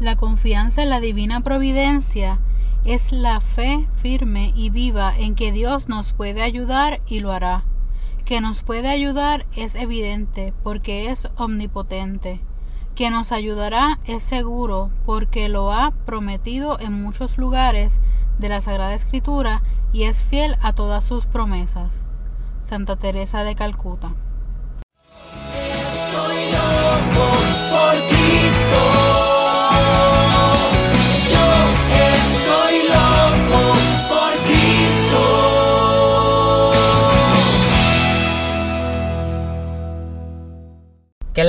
La 0.00 0.16
confianza 0.16 0.82
en 0.82 0.88
la 0.88 0.98
divina 0.98 1.42
providencia 1.42 2.38
es 2.86 3.12
la 3.12 3.38
fe 3.38 3.86
firme 3.96 4.50
y 4.56 4.70
viva 4.70 5.12
en 5.14 5.34
que 5.34 5.52
Dios 5.52 5.90
nos 5.90 6.14
puede 6.14 6.40
ayudar 6.40 7.02
y 7.06 7.20
lo 7.20 7.32
hará. 7.32 7.64
Que 8.24 8.40
nos 8.40 8.62
puede 8.62 8.88
ayudar 8.88 9.44
es 9.56 9.74
evidente 9.74 10.54
porque 10.62 11.10
es 11.10 11.28
omnipotente. 11.36 12.40
Que 12.94 13.10
nos 13.10 13.30
ayudará 13.30 13.98
es 14.06 14.22
seguro 14.22 14.88
porque 15.04 15.50
lo 15.50 15.70
ha 15.70 15.90
prometido 15.90 16.80
en 16.80 16.94
muchos 16.94 17.36
lugares 17.36 18.00
de 18.38 18.48
la 18.48 18.62
Sagrada 18.62 18.94
Escritura 18.94 19.62
y 19.92 20.04
es 20.04 20.24
fiel 20.24 20.56
a 20.62 20.72
todas 20.72 21.04
sus 21.04 21.26
promesas. 21.26 22.04
Santa 22.62 22.96
Teresa 22.96 23.44
de 23.44 23.54
Calcuta. 23.54 24.14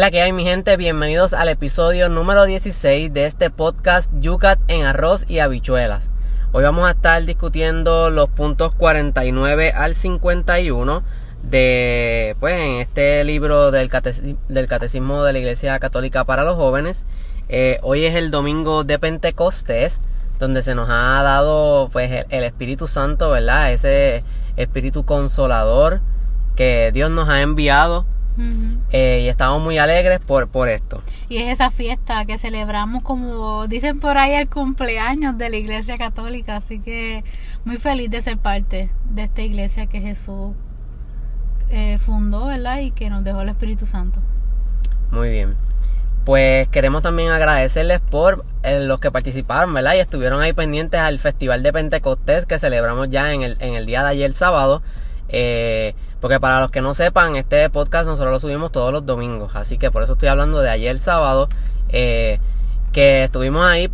La 0.02 0.10
que 0.10 0.24
hay 0.24 0.34
mi 0.34 0.44
gente? 0.44 0.78
Bienvenidos 0.78 1.32
al 1.32 1.48
episodio 1.48 2.10
número 2.10 2.46
16 2.46 3.14
de 3.14 3.28
este 3.28 3.52
podcast 3.52 4.12
Yucat 4.20 4.60
en 4.68 4.84
arroz 4.84 5.26
y 5.30 5.38
habichuelas. 5.38 6.10
Hoy 6.54 6.64
vamos 6.64 6.88
a 6.88 6.94
estar 6.94 7.24
discutiendo 7.24 8.10
los 8.10 8.28
puntos 8.28 8.74
49 8.74 9.74
al 9.74 9.94
51 9.94 11.04
de 11.44 12.36
pues 12.40 12.56
en 12.56 12.72
este 12.82 13.24
libro 13.26 13.70
del, 13.70 13.92
del 14.50 14.68
catecismo 14.68 15.24
de 15.24 15.34
la 15.34 15.38
Iglesia 15.38 15.78
Católica 15.78 16.24
para 16.24 16.44
los 16.44 16.56
jóvenes. 16.56 17.06
Eh, 17.48 17.78
hoy 17.84 18.04
es 18.04 18.16
el 18.16 18.32
domingo 18.32 18.84
de 18.84 18.98
Pentecostés, 18.98 20.02
donde 20.40 20.64
se 20.64 20.74
nos 20.74 20.90
ha 20.90 21.22
dado 21.22 21.90
pues 21.94 22.12
el, 22.12 22.26
el 22.32 22.44
Espíritu 22.44 22.88
Santo, 22.88 23.30
¿verdad? 23.30 23.72
Ese 23.72 24.24
Espíritu 24.58 25.06
consolador 25.06 26.02
que 26.56 26.90
Dios 26.92 27.12
nos 27.12 27.30
ha 27.30 27.42
enviado 27.42 28.08
eh, 28.92 29.22
y 29.24 29.28
estamos 29.28 29.62
muy 29.62 29.78
alegres 29.78 30.20
por, 30.20 30.48
por 30.48 30.70
esto. 30.70 31.02
Y 31.30 31.38
es 31.38 31.50
esa 31.50 31.70
fiesta 31.70 32.26
que 32.26 32.38
celebramos 32.38 33.04
como 33.04 33.68
dicen 33.68 34.00
por 34.00 34.18
ahí 34.18 34.34
el 34.34 34.50
cumpleaños 34.50 35.38
de 35.38 35.50
la 35.50 35.58
Iglesia 35.58 35.98
Católica, 35.98 36.56
así 36.56 36.80
que 36.80 37.24
muy 37.66 37.78
feliz 37.78 38.10
de 38.10 38.22
ser 38.22 38.38
parte 38.38 38.90
de 39.10 39.24
esta 39.24 39.42
iglesia 39.42 39.86
que 39.86 40.02
Jesús 40.02 40.54
eh, 41.70 41.98
fundó, 42.00 42.48
¿verdad? 42.48 42.80
Y 42.80 42.92
que 42.92 43.10
nos 43.10 43.24
dejó 43.24 43.42
el 43.42 43.50
Espíritu 43.50 43.86
Santo. 43.86 44.20
Muy 45.12 45.30
bien. 45.30 45.56
Pues 46.26 46.68
queremos 46.68 47.02
también 47.02 47.32
agradecerles 47.32 48.00
por 48.00 48.46
eh, 48.64 48.82
los 48.82 49.00
que 49.00 49.10
participaron, 49.10 49.74
¿verdad? 49.74 49.96
Y 49.96 50.00
estuvieron 50.00 50.42
ahí 50.42 50.54
pendientes 50.54 51.00
al 51.00 51.18
Festival 51.18 51.64
de 51.64 51.74
Pentecostés 51.74 52.46
que 52.46 52.60
celebramos 52.60 53.10
ya 53.10 53.34
en 53.34 53.42
el, 53.42 53.58
en 53.60 53.74
el 53.74 53.86
día 53.86 54.04
de 54.04 54.10
ayer 54.10 54.34
sábado. 54.34 54.82
Eh, 55.30 55.96
porque 56.22 56.40
para 56.40 56.62
los 56.62 56.70
que 56.70 56.82
no 56.82 56.94
sepan, 56.94 57.36
este 57.36 57.68
podcast 57.72 58.06
nosotros 58.06 58.32
lo 58.32 58.40
subimos 58.40 58.72
todos 58.72 58.94
los 58.94 59.06
domingos. 59.06 59.56
Así 59.56 59.80
que 59.80 59.90
por 59.90 60.04
eso 60.04 60.14
estoy 60.14 60.30
hablando 60.30 60.60
de 60.62 60.70
ayer 60.70 61.00
sábado. 61.00 61.50
Eh, 61.90 62.40
que 62.94 63.24
estuvimos 63.24 63.66
ahí 63.66 63.90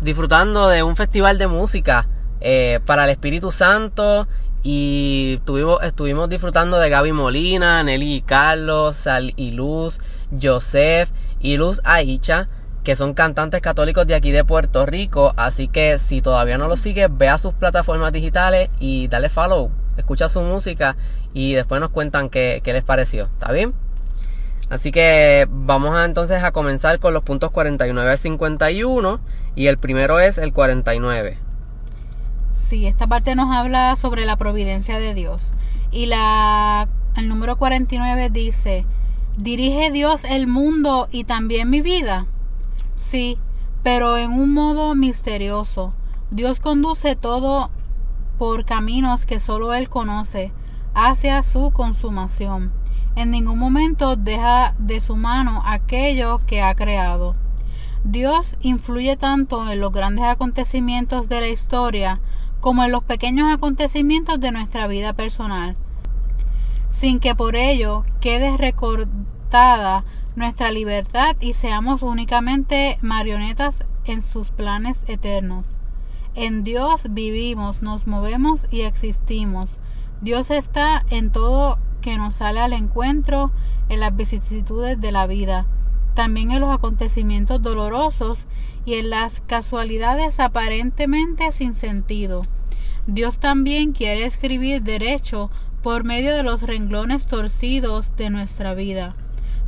disfrutando 0.00 0.68
de 0.68 0.82
un 0.82 0.94
festival 0.94 1.38
de 1.38 1.48
música 1.48 2.06
eh, 2.40 2.80
para 2.86 3.04
el 3.04 3.10
Espíritu 3.10 3.50
Santo. 3.50 4.28
Y 4.62 5.38
estuvimos, 5.38 5.82
estuvimos 5.82 6.28
disfrutando 6.28 6.78
de 6.78 6.88
Gaby 6.88 7.12
Molina, 7.12 7.82
Nelly 7.82 8.14
y 8.14 8.22
Carlos, 8.22 8.96
Sal 8.96 9.32
y 9.36 9.50
Luz, 9.50 9.98
Joseph 10.40 11.10
y 11.40 11.56
Luz 11.56 11.80
Aicha, 11.82 12.48
que 12.84 12.94
son 12.94 13.12
cantantes 13.12 13.60
católicos 13.60 14.06
de 14.06 14.14
aquí 14.14 14.30
de 14.30 14.44
Puerto 14.44 14.86
Rico. 14.86 15.34
Así 15.36 15.66
que 15.66 15.98
si 15.98 16.22
todavía 16.22 16.58
no 16.58 16.68
lo 16.68 16.76
sigues, 16.76 17.08
ve 17.10 17.28
a 17.28 17.38
sus 17.38 17.54
plataformas 17.54 18.12
digitales 18.12 18.70
y 18.78 19.08
dale 19.08 19.28
follow 19.28 19.81
escucha 19.96 20.28
su 20.28 20.42
música 20.42 20.96
y 21.34 21.54
después 21.54 21.80
nos 21.80 21.90
cuentan 21.90 22.28
qué, 22.28 22.62
les 22.64 22.84
pareció. 22.84 23.24
¿Está 23.24 23.52
bien? 23.52 23.74
Así 24.70 24.90
que 24.90 25.46
vamos 25.50 25.98
entonces 26.04 26.42
a 26.42 26.52
comenzar 26.52 26.98
con 26.98 27.12
los 27.12 27.22
puntos 27.22 27.50
49 27.50 28.10
al 28.10 28.18
51 28.18 29.20
y 29.54 29.66
el 29.66 29.78
primero 29.78 30.18
es 30.18 30.38
el 30.38 30.52
49. 30.52 31.38
Sí, 32.54 32.86
esta 32.86 33.06
parte 33.06 33.34
nos 33.34 33.54
habla 33.54 33.96
sobre 33.96 34.24
la 34.24 34.36
providencia 34.36 34.98
de 34.98 35.12
Dios. 35.12 35.52
Y 35.90 36.06
la, 36.06 36.88
el 37.16 37.28
número 37.28 37.56
49 37.56 38.30
dice, 38.30 38.86
¿dirige 39.36 39.90
Dios 39.90 40.24
el 40.24 40.46
mundo 40.46 41.08
y 41.10 41.24
también 41.24 41.68
mi 41.68 41.82
vida? 41.82 42.26
Sí, 42.96 43.38
pero 43.82 44.16
en 44.16 44.32
un 44.32 44.54
modo 44.54 44.94
misterioso. 44.94 45.92
Dios 46.30 46.60
conduce 46.60 47.14
todo 47.14 47.70
por 48.42 48.64
caminos 48.64 49.24
que 49.24 49.38
solo 49.38 49.72
Él 49.72 49.88
conoce 49.88 50.50
hacia 50.94 51.44
su 51.44 51.70
consumación. 51.70 52.72
En 53.14 53.30
ningún 53.30 53.56
momento 53.56 54.16
deja 54.16 54.74
de 54.80 55.00
su 55.00 55.14
mano 55.14 55.62
aquello 55.64 56.40
que 56.44 56.60
ha 56.60 56.74
creado. 56.74 57.36
Dios 58.02 58.56
influye 58.60 59.16
tanto 59.16 59.70
en 59.70 59.78
los 59.78 59.92
grandes 59.92 60.24
acontecimientos 60.24 61.28
de 61.28 61.40
la 61.40 61.46
historia 61.46 62.18
como 62.58 62.82
en 62.82 62.90
los 62.90 63.04
pequeños 63.04 63.48
acontecimientos 63.48 64.40
de 64.40 64.50
nuestra 64.50 64.88
vida 64.88 65.12
personal, 65.12 65.76
sin 66.88 67.20
que 67.20 67.36
por 67.36 67.54
ello 67.54 68.04
quede 68.20 68.56
recortada 68.56 70.02
nuestra 70.34 70.72
libertad 70.72 71.36
y 71.38 71.52
seamos 71.52 72.02
únicamente 72.02 72.98
marionetas 73.02 73.84
en 74.04 74.20
sus 74.20 74.50
planes 74.50 75.04
eternos. 75.06 75.68
En 76.34 76.64
Dios 76.64 77.08
vivimos, 77.10 77.82
nos 77.82 78.06
movemos 78.06 78.66
y 78.70 78.82
existimos. 78.82 79.76
Dios 80.22 80.50
está 80.50 81.04
en 81.10 81.30
todo 81.30 81.76
que 82.00 82.16
nos 82.16 82.36
sale 82.36 82.60
al 82.60 82.72
encuentro, 82.72 83.50
en 83.90 84.00
las 84.00 84.16
vicisitudes 84.16 84.98
de 84.98 85.12
la 85.12 85.26
vida, 85.26 85.66
también 86.14 86.50
en 86.50 86.60
los 86.60 86.74
acontecimientos 86.74 87.60
dolorosos 87.60 88.46
y 88.86 88.94
en 88.94 89.10
las 89.10 89.42
casualidades 89.42 90.40
aparentemente 90.40 91.52
sin 91.52 91.74
sentido. 91.74 92.42
Dios 93.06 93.38
también 93.38 93.92
quiere 93.92 94.24
escribir 94.24 94.82
derecho 94.82 95.50
por 95.82 96.04
medio 96.04 96.34
de 96.34 96.44
los 96.44 96.62
renglones 96.62 97.26
torcidos 97.26 98.16
de 98.16 98.30
nuestra 98.30 98.72
vida. 98.72 99.16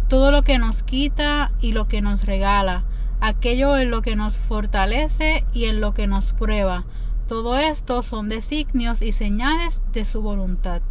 Todo 0.09 0.31
lo 0.31 0.43
que 0.43 0.59
nos 0.59 0.83
quita 0.83 1.53
y 1.61 1.73
lo 1.73 1.89
que 1.89 2.01
nos 2.01 2.25
regala, 2.25 2.85
aquello 3.27 3.79
en 3.79 3.91
lo 3.91 4.03
que 4.03 4.17
nos 4.17 4.37
fortalece 4.37 5.45
y 5.55 5.65
en 5.65 5.81
lo 5.81 5.95
que 5.95 6.07
nos 6.07 6.33
prueba. 6.33 6.85
Todo 7.27 7.57
esto 7.57 8.03
son 8.03 8.29
designios 8.29 9.01
y 9.01 9.13
señales 9.13 9.81
de 9.93 10.05
su 10.05 10.21
voluntad. 10.21 10.83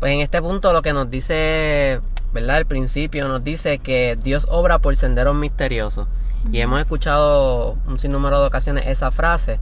Pues 0.00 0.12
en 0.12 0.20
este 0.20 0.40
punto 0.40 0.72
lo 0.72 0.80
que 0.80 0.94
nos 0.94 1.10
dice, 1.10 2.00
¿verdad? 2.32 2.56
Al 2.56 2.66
principio 2.66 3.28
nos 3.28 3.44
dice 3.44 3.78
que 3.78 4.16
Dios 4.22 4.46
obra 4.50 4.78
por 4.78 4.96
senderos 4.96 5.36
misteriosos. 5.36 6.08
Y 6.50 6.60
hemos 6.60 6.80
escuchado 6.80 7.76
un 7.86 7.98
sinnúmero 7.98 8.40
de 8.40 8.46
ocasiones 8.46 8.86
esa 8.86 9.10
frase. 9.10 9.60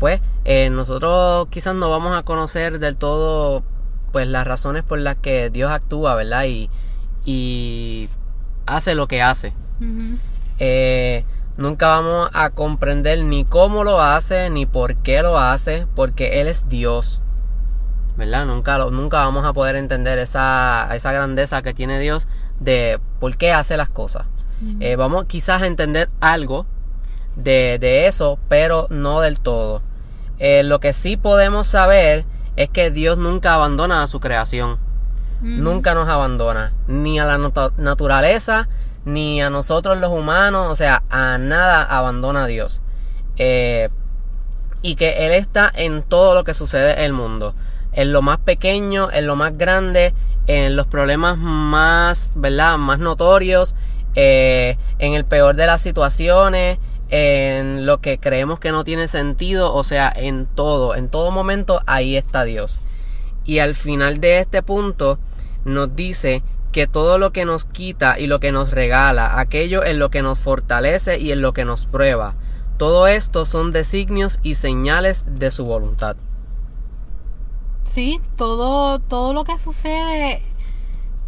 Pues 0.00 0.20
eh, 0.44 0.70
nosotros 0.70 1.46
quizás 1.50 1.74
no 1.76 1.88
vamos 1.88 2.18
a 2.18 2.24
conocer 2.24 2.80
del 2.80 2.96
todo 2.96 3.62
pues 4.12 4.26
las 4.26 4.46
razones 4.46 4.82
por 4.82 4.98
las 4.98 5.16
que 5.16 5.50
Dios 5.50 5.70
actúa, 5.70 6.14
¿verdad? 6.16 6.46
Y, 6.46 6.68
y 7.24 8.08
hace 8.66 8.94
lo 8.94 9.06
que 9.06 9.22
hace. 9.22 9.52
Eh, 10.58 11.24
nunca 11.56 11.88
vamos 11.88 12.30
a 12.32 12.50
comprender 12.50 13.22
ni 13.24 13.44
cómo 13.44 13.84
lo 13.84 14.00
hace, 14.00 14.50
ni 14.50 14.66
por 14.66 14.96
qué 14.96 15.22
lo 15.22 15.38
hace, 15.38 15.86
porque 15.94 16.40
Él 16.40 16.48
es 16.48 16.68
Dios. 16.68 17.22
¿Verdad? 18.16 18.46
Nunca, 18.46 18.78
nunca 18.90 19.18
vamos 19.18 19.44
a 19.44 19.52
poder 19.52 19.76
entender 19.76 20.18
esa, 20.18 20.88
esa 20.94 21.12
grandeza 21.12 21.62
que 21.62 21.74
tiene 21.74 21.98
Dios 21.98 22.28
de 22.60 22.98
por 23.20 23.36
qué 23.36 23.52
hace 23.52 23.76
las 23.76 23.90
cosas. 23.90 24.26
Eh, 24.80 24.96
vamos 24.96 25.26
quizás 25.26 25.60
a 25.60 25.66
entender 25.66 26.08
algo 26.20 26.64
de, 27.36 27.78
de 27.78 28.06
eso, 28.06 28.38
pero 28.48 28.86
no 28.88 29.20
del 29.20 29.38
todo. 29.38 29.82
Eh, 30.38 30.62
lo 30.62 30.80
que 30.80 30.92
sí 30.92 31.16
podemos 31.16 31.66
saber 31.66 32.24
es 32.56 32.68
que 32.70 32.90
Dios 32.90 33.18
nunca 33.18 33.54
abandona 33.54 34.02
a 34.02 34.06
su 34.06 34.20
creación. 34.20 34.78
Nunca 35.42 35.94
nos 35.94 36.08
abandona. 36.08 36.72
Ni 36.88 37.18
a 37.20 37.26
la 37.26 37.38
naturaleza, 37.76 38.68
ni 39.06 39.40
a 39.40 39.50
nosotros 39.50 39.96
los 39.98 40.10
humanos, 40.10 40.66
o 40.68 40.76
sea, 40.76 41.04
a 41.08 41.38
nada 41.38 41.84
abandona 41.84 42.44
a 42.44 42.46
Dios. 42.48 42.82
Eh, 43.36 43.88
y 44.82 44.96
que 44.96 45.26
Él 45.26 45.32
está 45.32 45.72
en 45.74 46.02
todo 46.02 46.34
lo 46.34 46.42
que 46.44 46.54
sucede 46.54 46.92
en 46.98 47.04
el 47.04 47.12
mundo. 47.12 47.54
En 47.92 48.12
lo 48.12 48.20
más 48.20 48.38
pequeño, 48.38 49.08
en 49.10 49.26
lo 49.26 49.36
más 49.36 49.56
grande, 49.56 50.12
en 50.48 50.74
los 50.74 50.88
problemas 50.88 51.38
más, 51.38 52.30
¿verdad? 52.34 52.78
Más 52.78 52.98
notorios, 52.98 53.76
eh, 54.16 54.76
en 54.98 55.14
el 55.14 55.24
peor 55.24 55.54
de 55.54 55.66
las 55.66 55.80
situaciones, 55.80 56.78
en 57.08 57.86
lo 57.86 58.00
que 58.00 58.18
creemos 58.18 58.58
que 58.58 58.72
no 58.72 58.82
tiene 58.82 59.06
sentido, 59.06 59.72
o 59.72 59.84
sea, 59.84 60.12
en 60.14 60.46
todo, 60.46 60.96
en 60.96 61.08
todo 61.08 61.30
momento, 61.30 61.80
ahí 61.86 62.16
está 62.16 62.42
Dios. 62.42 62.80
Y 63.44 63.60
al 63.60 63.76
final 63.76 64.20
de 64.20 64.40
este 64.40 64.62
punto 64.62 65.20
nos 65.64 65.94
dice 65.94 66.42
que 66.76 66.86
todo 66.86 67.16
lo 67.16 67.32
que 67.32 67.46
nos 67.46 67.64
quita 67.64 68.20
y 68.20 68.26
lo 68.26 68.38
que 68.38 68.52
nos 68.52 68.70
regala, 68.70 69.40
aquello 69.40 69.82
en 69.82 69.98
lo 69.98 70.10
que 70.10 70.20
nos 70.20 70.40
fortalece 70.40 71.18
y 71.18 71.32
en 71.32 71.40
lo 71.40 71.54
que 71.54 71.64
nos 71.64 71.86
prueba, 71.86 72.34
todo 72.76 73.06
esto 73.06 73.46
son 73.46 73.70
designios 73.70 74.40
y 74.42 74.56
señales 74.56 75.24
de 75.26 75.50
su 75.50 75.64
voluntad. 75.64 76.18
Sí, 77.82 78.20
todo, 78.36 78.98
todo 78.98 79.32
lo 79.32 79.44
que 79.44 79.58
sucede 79.58 80.42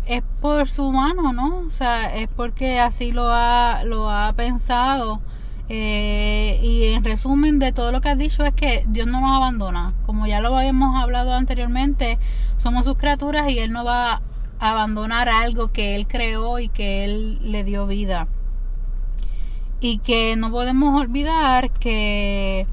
es 0.05 0.23
por 0.43 0.69
su 0.69 0.93
mano, 0.93 1.33
¿no? 1.33 1.61
O 1.67 1.71
sea, 1.71 2.15
es 2.15 2.29
porque 2.29 2.79
así 2.79 3.11
lo 3.11 3.29
ha, 3.33 3.85
lo 3.85 4.11
ha 4.11 4.35
pensado. 4.35 5.23
Eh, 5.71 6.61
y 6.63 6.93
en 6.93 7.05
resumen 7.05 7.59
de 7.59 7.73
todo 7.73 7.91
lo 7.91 8.03
que 8.03 8.11
has 8.11 8.19
dicho 8.19 8.45
es 8.45 8.53
que 8.53 8.85
Dios 8.87 9.07
no 9.07 9.23
nos 9.23 9.35
abandona. 9.35 9.95
Como 10.05 10.27
ya 10.27 10.43
lo 10.43 10.55
habíamos 10.55 11.03
hablado 11.03 11.33
anteriormente, 11.33 12.19
somos 12.59 12.85
sus 12.85 12.99
criaturas 12.99 13.49
y 13.49 13.61
Él 13.61 13.73
no 13.73 13.83
va 13.83 14.21
abandonar 14.61 15.29
algo 15.29 15.73
que 15.73 15.95
Él 15.95 16.07
creó 16.07 16.59
y 16.59 16.69
que 16.69 17.05
Él 17.05 17.39
le 17.43 17.65
dio 17.65 17.87
vida. 17.87 18.29
Y 19.81 19.99
que 19.99 20.37
no 20.37 20.51
podemos 20.51 21.01
olvidar 21.01 21.71
que, 21.71 22.67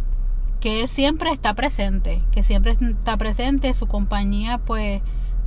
que 0.59 0.81
Él 0.81 0.87
siempre 0.87 1.31
está 1.31 1.53
presente, 1.53 2.23
que 2.31 2.43
siempre 2.43 2.71
está 2.79 3.17
presente, 3.17 3.73
su 3.73 3.87
compañía 3.87 4.57
pues 4.57 5.01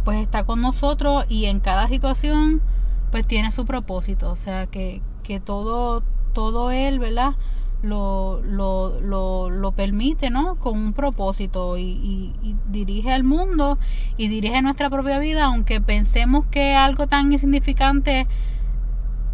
pues 0.08 0.22
está 0.22 0.42
con 0.42 0.62
nosotros 0.62 1.26
y 1.28 1.44
en 1.44 1.60
cada 1.60 1.86
situación 1.86 2.62
pues 3.10 3.26
tiene 3.26 3.52
su 3.52 3.66
propósito, 3.66 4.30
o 4.30 4.36
sea 4.36 4.66
que, 4.66 5.02
que 5.22 5.38
todo, 5.38 6.02
todo 6.32 6.70
él, 6.70 6.98
¿verdad? 6.98 7.34
Lo, 7.80 8.40
lo, 8.42 9.00
lo, 9.00 9.50
lo 9.50 9.72
permite, 9.72 10.30
¿no? 10.30 10.56
Con 10.56 10.76
un 10.76 10.92
propósito 10.92 11.78
y, 11.78 12.34
y, 12.42 12.56
dirige 12.68 13.12
al 13.12 13.22
mundo 13.22 13.78
y 14.16 14.26
dirige 14.26 14.60
nuestra 14.62 14.90
propia 14.90 15.20
vida, 15.20 15.44
aunque 15.44 15.80
pensemos 15.80 16.44
que 16.46 16.74
algo 16.74 17.06
tan 17.06 17.32
insignificante 17.32 18.26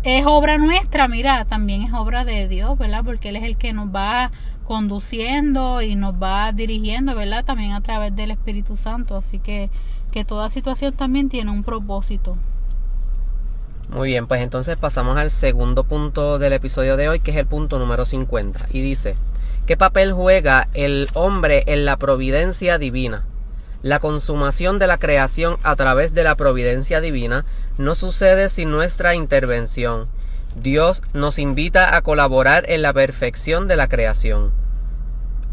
es 0.03 0.27
obra 0.27 0.59
nuestra, 0.59 1.09
mira, 1.09 1.47
también 1.47 1.85
es 1.85 1.95
obra 1.95 2.27
de 2.27 2.47
Dios, 2.47 2.77
¿verdad? 2.77 3.03
Porque 3.03 3.31
Él 3.31 3.37
es 3.37 3.45
el 3.45 3.57
que 3.57 3.73
nos 3.73 3.89
va 3.89 4.31
conduciendo 4.65 5.81
y 5.81 5.95
nos 5.95 6.15
va 6.15 6.53
dirigiendo, 6.53 7.15
¿verdad? 7.15 7.45
También 7.47 7.73
a 7.73 7.81
través 7.81 8.15
del 8.15 8.31
Espíritu 8.31 8.77
Santo. 8.77 9.17
Así 9.17 9.39
que 9.39 9.71
que 10.15 10.25
toda 10.25 10.49
situación 10.49 10.93
también 10.93 11.29
tiene 11.29 11.51
un 11.51 11.65
propósito. 11.65 12.37
Muy 13.89 14.09
bien, 14.09 14.27
pues 14.27 14.41
entonces 14.41 14.77
pasamos 14.77 15.19
al 15.19 15.31
segundo 15.31 15.85
punto 15.85 16.39
del 16.39 16.53
episodio 16.53 16.97
de 16.97 17.09
hoy, 17.09 17.21
que 17.21 17.31
es 17.31 17.37
el 17.37 17.47
punto 17.47 17.79
número 17.79 18.05
50. 18.05 18.67
Y 18.71 18.81
dice, 18.81 19.15
¿qué 19.67 19.77
papel 19.77 20.13
juega 20.13 20.69
el 20.75 21.09
hombre 21.15 21.65
en 21.67 21.85
la 21.85 21.97
providencia 21.97 22.79
divina? 22.79 23.25
La 23.83 24.01
consumación 24.01 24.79
de 24.79 24.87
la 24.87 24.97
creación 24.97 25.59
a 25.63 25.77
través 25.77 26.15
de 26.15 26.25
la 26.25 26.35
providencia 26.37 27.03
divina 27.03 27.45
no 27.77 27.95
sucede 27.95 28.49
sin 28.49 28.71
nuestra 28.71 29.15
intervención. 29.15 30.09
Dios 30.57 31.03
nos 31.13 31.39
invita 31.39 31.95
a 31.95 32.01
colaborar 32.01 32.65
en 32.69 32.81
la 32.81 32.93
perfección 32.93 33.69
de 33.69 33.77
la 33.77 33.89
creación. 33.89 34.53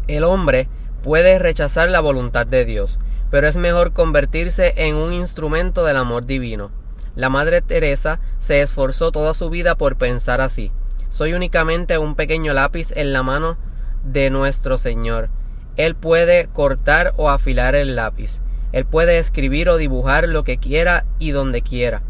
El 0.08 0.24
hombre 0.24 0.68
puede 1.02 1.38
rechazar 1.38 1.90
la 1.90 2.00
voluntad 2.00 2.46
de 2.46 2.64
Dios, 2.64 2.98
pero 3.30 3.46
es 3.48 3.56
mejor 3.56 3.92
convertirse 3.92 4.72
en 4.76 4.94
un 4.94 5.12
instrumento 5.12 5.84
del 5.84 5.98
amor 5.98 6.24
divino. 6.24 6.70
La 7.14 7.28
Madre 7.28 7.62
Teresa 7.62 8.20
se 8.38 8.62
esforzó 8.62 9.12
toda 9.12 9.34
su 9.34 9.50
vida 9.50 9.74
por 9.74 9.96
pensar 9.96 10.40
así. 10.40 10.72
Soy 11.08 11.34
únicamente 11.34 11.98
un 11.98 12.14
pequeño 12.14 12.54
lápiz 12.54 12.92
en 12.96 13.12
la 13.12 13.22
mano 13.22 13.58
de 14.04 14.30
nuestro 14.30 14.78
Señor. 14.78 15.28
Él 15.76 15.94
puede 15.94 16.48
cortar 16.52 17.12
o 17.16 17.30
afilar 17.30 17.74
el 17.74 17.96
lápiz. 17.96 18.40
Él 18.72 18.86
puede 18.86 19.18
escribir 19.18 19.68
o 19.68 19.76
dibujar 19.76 20.28
lo 20.28 20.44
que 20.44 20.58
quiera 20.58 21.04
y 21.18 21.32
donde 21.32 21.62
quiera. 21.62 22.02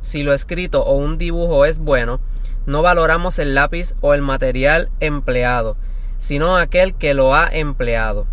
Si 0.00 0.22
lo 0.22 0.32
escrito 0.32 0.84
o 0.84 0.96
un 0.96 1.18
dibujo 1.18 1.64
es 1.64 1.78
bueno, 1.78 2.20
no 2.66 2.82
valoramos 2.82 3.38
el 3.38 3.54
lápiz 3.54 3.94
o 4.00 4.14
el 4.14 4.22
material 4.22 4.90
empleado, 5.00 5.76
sino 6.18 6.56
aquel 6.56 6.94
que 6.94 7.14
lo 7.14 7.34
ha 7.34 7.48
empleado 7.48 8.26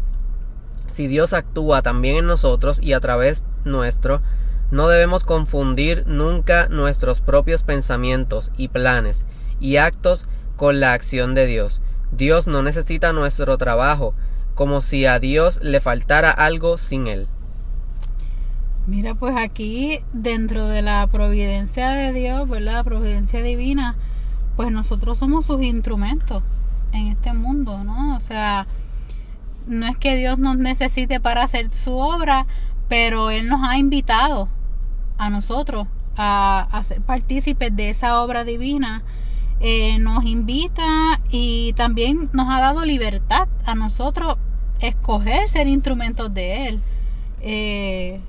si 0.87 1.07
Dios 1.07 1.33
actúa 1.33 1.81
también 1.81 2.17
en 2.17 2.25
nosotros 2.25 2.81
y 2.81 2.93
a 2.93 2.99
través 2.99 3.45
nuestro, 3.63 4.21
no 4.71 4.87
debemos 4.87 5.23
confundir 5.23 6.05
nunca 6.07 6.67
nuestros 6.69 7.21
propios 7.21 7.63
pensamientos 7.63 8.51
y 8.57 8.67
planes 8.69 9.25
y 9.59 9.77
actos 9.77 10.25
con 10.55 10.79
la 10.79 10.93
acción 10.93 11.35
de 11.35 11.45
Dios. 11.47 11.81
Dios 12.11 12.47
no 12.47 12.63
necesita 12.63 13.13
nuestro 13.13 13.57
trabajo, 13.57 14.13
como 14.53 14.81
si 14.81 15.05
a 15.05 15.19
Dios 15.19 15.59
le 15.61 15.79
faltara 15.79 16.31
algo 16.31 16.77
sin 16.77 17.07
él. 17.07 17.27
Mira, 18.87 19.15
pues 19.15 19.35
aquí 19.35 19.99
dentro 20.13 20.67
de 20.67 20.81
la 20.81 21.07
providencia 21.07 21.89
de 21.89 22.13
Dios, 22.13 22.47
¿verdad? 22.47 22.73
La 22.73 22.83
providencia 22.83 23.41
divina, 23.41 23.95
pues 24.55 24.71
nosotros 24.71 25.17
somos 25.17 25.45
sus 25.45 25.61
instrumentos 25.61 26.43
en 26.91 27.07
este 27.07 27.33
mundo, 27.33 27.83
¿no? 27.83 28.15
O 28.15 28.19
sea, 28.19 28.67
no 29.67 29.87
es 29.87 29.97
que 29.97 30.15
Dios 30.15 30.37
nos 30.37 30.57
necesite 30.57 31.19
para 31.19 31.43
hacer 31.43 31.73
su 31.73 31.97
obra, 31.97 32.45
pero 32.87 33.29
Él 33.29 33.47
nos 33.47 33.67
ha 33.67 33.77
invitado 33.77 34.47
a 35.17 35.29
nosotros 35.29 35.87
a, 36.17 36.81
ser 36.83 37.01
partícipes 37.01 37.75
de 37.75 37.89
esa 37.89 38.21
obra 38.21 38.43
divina. 38.43 39.03
Eh, 39.59 39.97
nos 39.99 40.25
invita 40.25 41.21
y 41.29 41.73
también 41.73 42.29
nos 42.33 42.49
ha 42.49 42.59
dado 42.59 42.83
libertad 42.83 43.47
a 43.65 43.73
nosotros 43.73 44.35
escoger 44.79 45.47
ser 45.49 45.67
instrumentos 45.67 46.33
de 46.33 46.67
Él. 46.67 46.81
Eh, 47.41 48.19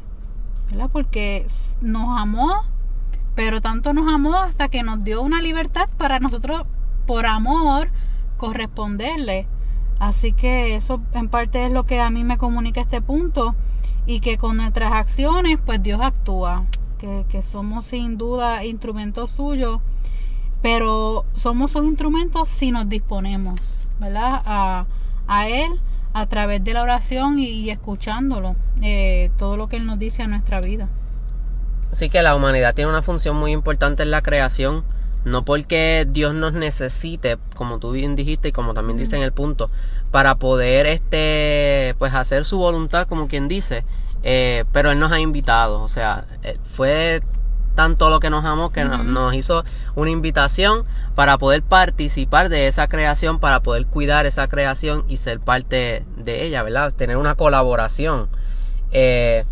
¿verdad? 0.70 0.90
Porque 0.92 1.46
nos 1.80 2.18
amó, 2.18 2.64
pero 3.34 3.60
tanto 3.60 3.92
nos 3.92 4.12
amó 4.12 4.36
hasta 4.36 4.68
que 4.68 4.82
nos 4.82 5.04
dio 5.04 5.22
una 5.22 5.40
libertad 5.40 5.88
para 5.96 6.20
nosotros, 6.20 6.64
por 7.06 7.26
amor, 7.26 7.90
corresponderle. 8.36 9.46
Así 9.98 10.32
que 10.32 10.76
eso 10.76 11.00
en 11.14 11.28
parte 11.28 11.64
es 11.64 11.72
lo 11.72 11.84
que 11.84 12.00
a 12.00 12.10
mí 12.10 12.24
me 12.24 12.36
comunica 12.36 12.80
este 12.80 13.00
punto 13.00 13.54
y 14.06 14.20
que 14.20 14.38
con 14.38 14.56
nuestras 14.56 14.92
acciones 14.92 15.58
pues 15.64 15.82
Dios 15.82 16.00
actúa, 16.02 16.64
que, 16.98 17.24
que 17.28 17.42
somos 17.42 17.86
sin 17.86 18.16
duda 18.16 18.64
instrumentos 18.64 19.30
suyos, 19.30 19.80
pero 20.62 21.24
somos 21.34 21.72
sus 21.72 21.84
instrumentos 21.84 22.48
si 22.48 22.70
nos 22.70 22.88
disponemos, 22.88 23.60
¿verdad? 24.00 24.42
A, 24.44 24.86
a 25.26 25.48
Él 25.48 25.80
a 26.12 26.26
través 26.26 26.64
de 26.64 26.72
la 26.72 26.82
oración 26.82 27.38
y, 27.38 27.68
escuchándolo, 27.68 28.56
eh, 28.80 29.30
todo 29.36 29.58
lo 29.58 29.68
que 29.68 29.76
Él 29.76 29.84
nos 29.84 29.98
dice 29.98 30.22
a 30.22 30.26
nuestra 30.26 30.62
vida. 30.62 30.88
Así 31.92 32.08
que 32.08 32.22
la 32.22 32.34
humanidad 32.34 32.74
tiene 32.74 32.90
una 32.90 33.02
función 33.02 33.36
muy 33.36 33.52
importante 33.52 34.02
en 34.02 34.10
la 34.10 34.22
creación 34.22 34.82
no 35.26 35.44
porque 35.44 36.06
Dios 36.08 36.34
nos 36.34 36.52
necesite, 36.52 37.36
como 37.56 37.80
tú 37.80 37.90
bien 37.90 38.14
dijiste 38.14 38.48
y 38.48 38.52
como 38.52 38.74
también 38.74 38.96
dice 38.96 39.16
en 39.16 39.22
el 39.22 39.32
punto, 39.32 39.70
para 40.12 40.36
poder 40.36 40.86
este 40.86 41.96
pues 41.98 42.14
hacer 42.14 42.44
su 42.44 42.58
voluntad, 42.58 43.08
como 43.08 43.26
quien 43.26 43.48
dice, 43.48 43.84
eh, 44.22 44.64
pero 44.70 44.92
Él 44.92 45.00
nos 45.00 45.10
ha 45.10 45.18
invitado, 45.18 45.82
o 45.82 45.88
sea, 45.88 46.26
eh, 46.44 46.56
fue 46.62 47.22
tanto 47.74 48.08
lo 48.08 48.20
que 48.20 48.30
nos 48.30 48.44
amó 48.44 48.70
que 48.70 48.84
nos, 48.84 49.34
hizo 49.34 49.64
una 49.96 50.10
invitación 50.10 50.84
para 51.16 51.38
poder 51.38 51.60
participar 51.64 52.48
de 52.48 52.68
esa 52.68 52.86
creación, 52.86 53.40
para 53.40 53.64
poder 53.64 53.86
cuidar 53.86 54.26
esa 54.26 54.46
creación 54.46 55.04
y 55.08 55.16
ser 55.16 55.40
parte 55.40 56.04
de 56.16 56.44
ella, 56.44 56.62
¿verdad? 56.62 56.92
Tener 56.92 57.16
una 57.16 57.34
colaboración. 57.34 58.28
Eh, 58.92 59.44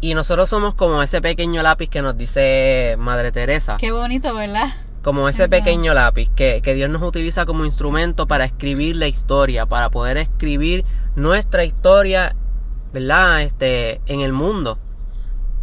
y 0.00 0.14
nosotros 0.14 0.48
somos 0.48 0.74
como 0.74 1.02
ese 1.02 1.20
pequeño 1.20 1.62
lápiz 1.62 1.88
que 1.88 2.02
nos 2.02 2.16
dice 2.16 2.96
Madre 2.98 3.32
Teresa. 3.32 3.76
Qué 3.78 3.92
bonito, 3.92 4.34
¿verdad? 4.34 4.74
Como 5.02 5.28
ese 5.28 5.48
pequeño 5.48 5.94
lápiz 5.94 6.30
que, 6.34 6.60
que, 6.62 6.74
Dios 6.74 6.90
nos 6.90 7.02
utiliza 7.02 7.46
como 7.46 7.64
instrumento 7.64 8.26
para 8.26 8.44
escribir 8.44 8.96
la 8.96 9.08
historia, 9.08 9.66
para 9.66 9.90
poder 9.90 10.16
escribir 10.16 10.84
nuestra 11.16 11.64
historia, 11.64 12.34
¿verdad? 12.92 13.42
Este, 13.42 14.00
en 14.06 14.20
el 14.20 14.32
mundo. 14.32 14.78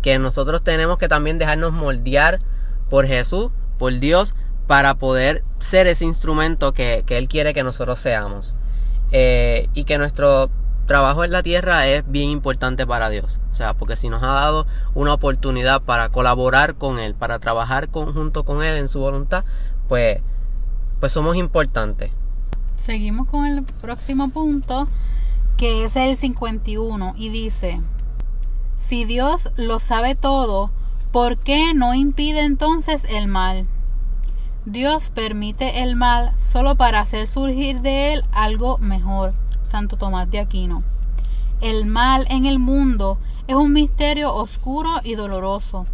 Que 0.01 0.17
nosotros 0.19 0.63
tenemos 0.63 0.97
que 0.97 1.07
también 1.07 1.37
dejarnos 1.37 1.73
moldear 1.73 2.39
por 2.89 3.05
Jesús, 3.05 3.51
por 3.77 3.99
Dios, 3.99 4.35
para 4.65 4.95
poder 4.95 5.43
ser 5.59 5.87
ese 5.87 6.05
instrumento 6.05 6.73
que, 6.73 7.03
que 7.05 7.17
Él 7.17 7.27
quiere 7.27 7.53
que 7.53 7.63
nosotros 7.63 7.99
seamos. 7.99 8.55
Eh, 9.11 9.69
y 9.73 9.85
que 9.85 9.97
nuestro 9.97 10.49
trabajo 10.87 11.23
en 11.23 11.31
la 11.31 11.43
tierra 11.43 11.85
es 11.85 12.09
bien 12.09 12.31
importante 12.31 12.87
para 12.87 13.09
Dios. 13.09 13.39
O 13.51 13.53
sea, 13.53 13.75
porque 13.75 13.95
si 13.95 14.09
nos 14.09 14.23
ha 14.23 14.27
dado 14.27 14.65
una 14.95 15.13
oportunidad 15.13 15.81
para 15.83 16.09
colaborar 16.09 16.75
con 16.75 16.97
Él, 16.97 17.13
para 17.13 17.37
trabajar 17.37 17.89
junto 17.91 18.43
con 18.43 18.63
Él 18.63 18.77
en 18.77 18.87
su 18.87 18.99
voluntad, 18.99 19.45
pues, 19.87 20.21
pues 20.99 21.11
somos 21.11 21.35
importantes. 21.35 22.09
Seguimos 22.75 23.27
con 23.27 23.45
el 23.45 23.63
próximo 23.63 24.29
punto, 24.29 24.87
que 25.57 25.85
es 25.85 25.95
el 25.95 26.15
51, 26.15 27.13
y 27.17 27.29
dice, 27.29 27.81
si 28.77 29.05
Dios 29.05 29.51
lo 29.57 29.79
sabe 29.79 30.15
todo, 30.15 30.71
¿por 31.11 31.37
qué 31.37 31.73
no 31.73 31.93
impide 31.93 32.43
entonces 32.43 33.03
el 33.09 33.27
mal? 33.27 33.65
Dios 34.65 35.09
permite 35.09 35.81
el 35.81 35.95
mal 35.95 36.37
solo 36.37 36.75
para 36.75 36.99
hacer 36.99 37.27
surgir 37.27 37.81
de 37.81 38.13
él 38.13 38.23
algo 38.31 38.77
mejor. 38.77 39.33
Santo 39.67 39.97
Tomás 39.97 40.31
de 40.31 40.39
Aquino. 40.39 40.83
El 41.61 41.85
mal 41.85 42.25
en 42.29 42.45
el 42.45 42.57
mundo 42.57 43.17
es 43.47 43.55
un 43.55 43.73
misterio 43.73 44.33
oscuro 44.33 45.01
y 45.03 45.15
doloroso. 45.15 45.85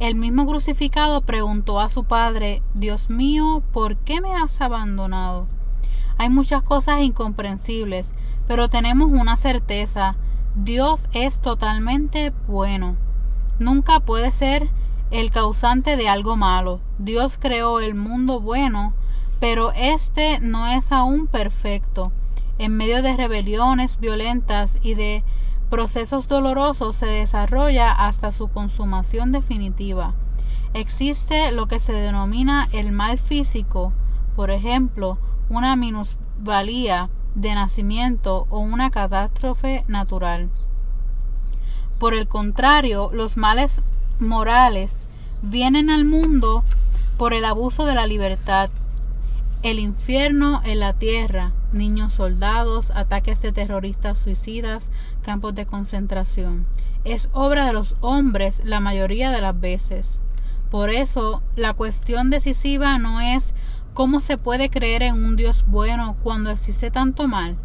El 0.00 0.14
mismo 0.14 0.46
crucificado 0.46 1.20
preguntó 1.22 1.80
a 1.80 1.88
su 1.88 2.04
padre, 2.04 2.62
Dios 2.74 3.10
mío, 3.10 3.62
¿por 3.72 3.96
qué 3.96 4.20
me 4.20 4.32
has 4.32 4.60
abandonado? 4.60 5.46
Hay 6.18 6.28
muchas 6.30 6.62
cosas 6.62 7.00
incomprensibles, 7.00 8.14
pero 8.46 8.68
tenemos 8.68 9.10
una 9.10 9.36
certeza, 9.36 10.16
Dios 10.54 11.06
es 11.12 11.40
totalmente 11.40 12.32
bueno. 12.46 12.96
Nunca 13.58 14.00
puede 14.00 14.32
ser 14.32 14.70
el 15.10 15.30
causante 15.30 15.96
de 15.96 16.08
algo 16.08 16.36
malo. 16.36 16.80
Dios 16.98 17.38
creó 17.38 17.80
el 17.80 17.94
mundo 17.94 18.40
bueno, 18.40 18.92
pero 19.40 19.72
este 19.72 20.38
no 20.40 20.66
es 20.68 20.92
aún 20.92 21.26
perfecto. 21.26 22.12
En 22.58 22.76
medio 22.76 23.02
de 23.02 23.16
rebeliones 23.16 24.00
violentas 24.00 24.78
y 24.82 24.94
de 24.94 25.22
procesos 25.70 26.28
dolorosos 26.28 26.96
se 26.96 27.06
desarrolla 27.06 27.92
hasta 27.92 28.32
su 28.32 28.48
consumación 28.48 29.32
definitiva. 29.32 30.14
Existe 30.74 31.52
lo 31.52 31.66
que 31.66 31.78
se 31.78 31.92
denomina 31.92 32.68
el 32.72 32.92
mal 32.92 33.18
físico, 33.18 33.92
por 34.36 34.50
ejemplo, 34.50 35.18
una 35.48 35.76
minusvalía 35.76 37.10
de 37.34 37.54
nacimiento 37.54 38.46
o 38.50 38.58
una 38.58 38.90
catástrofe 38.90 39.84
natural. 39.86 40.48
Por 41.98 42.14
el 42.14 42.28
contrario, 42.28 43.10
los 43.12 43.36
males 43.36 43.82
morales 44.18 45.02
vienen 45.42 45.90
al 45.90 46.04
mundo 46.04 46.64
por 47.16 47.34
el 47.34 47.44
abuso 47.44 47.86
de 47.86 47.94
la 47.94 48.06
libertad, 48.06 48.70
el 49.62 49.78
infierno 49.78 50.62
en 50.64 50.80
la 50.80 50.92
tierra, 50.92 51.52
niños 51.72 52.12
soldados, 52.12 52.90
ataques 52.92 53.42
de 53.42 53.52
terroristas 53.52 54.18
suicidas, 54.18 54.90
campos 55.22 55.54
de 55.54 55.66
concentración. 55.66 56.66
Es 57.04 57.28
obra 57.32 57.66
de 57.66 57.72
los 57.72 57.96
hombres 58.00 58.62
la 58.64 58.80
mayoría 58.80 59.30
de 59.30 59.40
las 59.40 59.58
veces. 59.58 60.18
Por 60.70 60.90
eso, 60.90 61.42
la 61.56 61.72
cuestión 61.72 62.30
decisiva 62.30 62.98
no 62.98 63.20
es 63.20 63.54
cómo 63.94 64.20
se 64.20 64.38
puede 64.38 64.70
creer 64.70 65.02
en 65.02 65.14
un 65.14 65.34
Dios 65.34 65.64
bueno 65.66 66.16
cuando 66.22 66.50
existe 66.50 66.90
tanto 66.90 67.26
mal, 67.26 67.56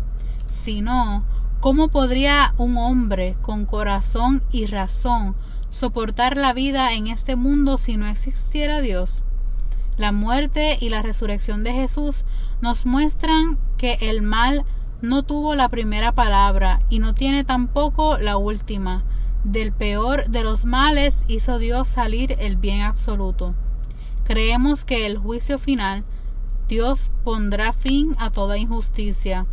sino 0.47 1.23
cómo 1.59 1.89
podría 1.89 2.53
un 2.57 2.77
hombre 2.77 3.35
con 3.41 3.65
corazón 3.65 4.43
y 4.51 4.65
razón 4.65 5.35
soportar 5.69 6.37
la 6.37 6.53
vida 6.53 6.93
en 6.93 7.07
este 7.07 7.35
mundo 7.35 7.77
si 7.77 7.97
no 7.97 8.07
existiera 8.07 8.81
Dios. 8.81 9.23
La 9.97 10.11
muerte 10.11 10.77
y 10.81 10.89
la 10.89 11.01
resurrección 11.01 11.63
de 11.63 11.73
Jesús 11.73 12.25
nos 12.61 12.85
muestran 12.85 13.59
que 13.77 13.97
el 14.01 14.21
mal 14.21 14.65
no 15.01 15.23
tuvo 15.23 15.53
la 15.53 15.69
primera 15.69 16.13
palabra 16.13 16.79
y 16.89 16.99
no 16.99 17.13
tiene 17.13 17.43
tampoco 17.43 18.17
la 18.17 18.37
última. 18.37 19.03
Del 19.43 19.73
peor 19.73 20.29
de 20.29 20.43
los 20.43 20.65
males 20.65 21.17
hizo 21.27 21.59
Dios 21.59 21.89
salir 21.89 22.35
el 22.39 22.55
bien 22.55 22.81
absoluto. 22.81 23.53
Creemos 24.23 24.85
que 24.85 25.05
el 25.05 25.17
juicio 25.17 25.59
final 25.59 26.05
Dios 26.69 27.11
pondrá 27.23 27.73
fin 27.73 28.15
a 28.17 28.29
toda 28.29 28.57
injusticia. 28.57 29.45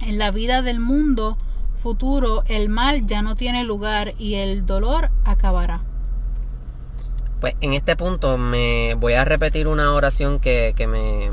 En 0.00 0.18
la 0.18 0.32
vida 0.32 0.60
del 0.60 0.80
mundo 0.80 1.38
futuro 1.76 2.42
el 2.46 2.68
mal 2.68 3.06
ya 3.06 3.22
no 3.22 3.36
tiene 3.36 3.62
lugar 3.62 4.14
y 4.18 4.34
el 4.34 4.66
dolor 4.66 5.10
acabará. 5.24 5.82
Pues 7.40 7.54
en 7.60 7.74
este 7.74 7.96
punto 7.96 8.38
me 8.38 8.94
voy 8.94 9.12
a 9.12 9.24
repetir 9.24 9.68
una 9.68 9.92
oración 9.92 10.40
que, 10.40 10.74
me, 10.88 11.30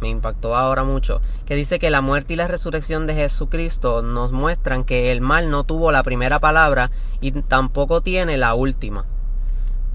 me 0.00 0.08
impactó 0.08 0.54
ahora 0.54 0.84
mucho, 0.84 1.20
que 1.46 1.54
dice 1.54 1.78
que 1.78 1.90
la 1.90 2.02
muerte 2.02 2.34
y 2.34 2.36
la 2.36 2.48
resurrección 2.48 3.06
de 3.06 3.14
Jesucristo 3.14 4.02
nos 4.02 4.32
muestran 4.32 4.84
que 4.84 5.10
el 5.10 5.20
mal 5.20 5.50
no 5.50 5.64
tuvo 5.64 5.90
la 5.90 6.02
primera 6.02 6.38
palabra 6.38 6.90
y 7.20 7.32
tampoco 7.32 8.02
tiene 8.02 8.36
la 8.36 8.54
última. 8.54 9.06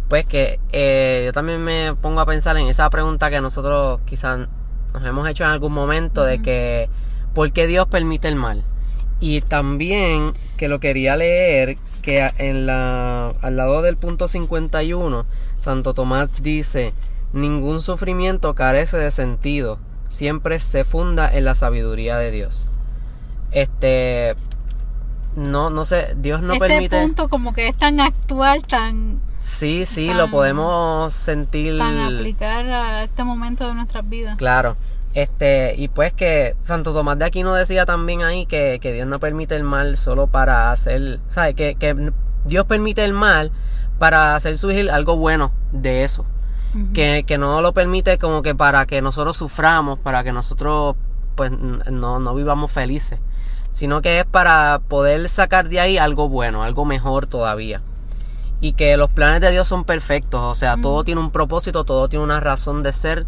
Pues 0.10 0.26
que 0.26 0.60
eh, 0.72 1.24
yo 1.26 1.34
también 1.34 1.64
me 1.64 1.96
pongo 1.96 2.20
a 2.22 2.26
pensar 2.26 2.58
en 2.58 2.68
esa 2.68 2.90
pregunta 2.90 3.30
que 3.30 3.42
nosotros 3.42 4.00
quizás 4.06 4.48
nos 4.94 5.06
hemos 5.06 5.28
hecho 5.28 5.44
en 5.44 5.52
algún 5.52 5.74
momento 5.74 6.24
de 6.24 6.42
que 6.42 6.90
¿por 7.34 7.52
qué 7.52 7.68
Dios 7.68 7.88
permite 7.88 8.28
el 8.28 8.36
mal? 8.36 8.64
Y 9.20 9.42
también 9.42 10.34
que 10.58 10.68
lo 10.68 10.80
quería 10.80 11.16
leer, 11.16 11.78
que 12.04 12.32
en 12.38 12.68
la, 12.68 13.30
al 13.42 13.58
lado 13.58 13.82
del 13.82 13.98
punto 13.98 14.28
51, 14.28 15.26
Santo 15.58 15.96
Tomás 15.96 16.44
dice, 16.44 16.94
ningún 17.32 17.82
sufrimiento 17.82 18.54
carece 18.54 18.98
de 18.98 19.10
sentido, 19.10 19.80
siempre 20.10 20.60
se 20.60 20.84
funda 20.84 21.34
en 21.34 21.46
la 21.46 21.56
sabiduría 21.56 22.18
de 22.18 22.30
Dios. 22.30 22.66
Este, 23.52 24.36
no, 25.36 25.72
no 25.72 25.86
sé, 25.86 26.14
Dios 26.18 26.42
no 26.44 26.54
este 26.54 26.68
permite... 26.68 27.02
punto 27.02 27.30
como 27.30 27.54
que 27.54 27.68
es 27.68 27.78
tan 27.78 28.00
actual, 28.00 28.62
tan... 28.62 29.20
Sí, 29.40 29.86
sí, 29.86 30.14
lo 30.14 30.30
podemos 30.30 31.14
sentir... 31.14 31.78
Tan 31.78 32.00
aplicar 32.00 32.70
a 32.70 33.04
este 33.04 33.24
momento 33.24 33.68
de 33.68 33.74
nuestras 33.74 34.08
vidas. 34.08 34.38
Claro. 34.38 34.78
Este, 35.14 35.76
y 35.78 35.90
pues 35.90 36.12
que 36.12 36.56
Santo 36.60 36.92
Tomás 36.92 37.20
de 37.20 37.26
Aquino 37.26 37.54
decía 37.54 37.86
también 37.86 38.24
ahí 38.24 38.48
que, 38.48 38.80
Dios 38.82 39.08
no 39.08 39.20
permite 39.20 39.56
el 39.56 39.64
mal 39.64 39.96
solo 39.96 40.28
para 40.28 40.72
hacer, 40.72 41.20
¿sabes? 41.30 41.56
Que, 41.56 41.76
que 41.76 42.12
Dios 42.46 42.66
permite 42.66 43.06
el 43.06 43.14
mal 43.14 43.52
para 44.00 44.36
hacer 44.36 44.58
surgir 44.58 44.90
algo 44.90 45.16
bueno 45.16 45.52
de 45.72 46.04
eso. 46.04 46.26
que, 46.94 47.24
que, 47.28 47.38
no 47.38 47.62
lo 47.62 47.72
permite 47.74 48.18
como 48.18 48.42
que 48.42 48.56
para 48.56 48.88
que 48.88 49.02
nosotros 49.02 49.38
suframos, 49.38 50.00
para 50.00 50.24
que 50.24 50.32
nosotros 50.32 50.96
pues 51.36 51.52
no, 51.52 52.20
no 52.20 52.36
vivamos 52.36 52.72
felices, 52.72 53.20
sino 53.70 54.02
que 54.02 54.20
es 54.20 54.26
para 54.26 54.82
poder 54.88 55.30
sacar 55.30 55.70
de 55.70 55.80
ahí 55.80 55.98
algo 55.98 56.30
bueno, 56.30 56.64
algo 56.64 56.86
mejor 56.86 57.28
todavía. 57.28 57.82
Y 58.62 58.74
que 58.74 58.96
los 58.98 59.10
planes 59.10 59.42
de 59.42 59.52
Dios 59.52 59.68
son 59.68 59.84
perfectos, 59.84 60.42
o 60.42 60.56
sea, 60.56 60.78
todo 60.78 61.04
tiene 61.04 61.20
un 61.22 61.32
propósito, 61.32 61.84
todo 61.84 62.08
tiene 62.08 62.24
una 62.24 62.40
razón 62.40 62.82
de 62.82 62.94
ser 62.94 63.26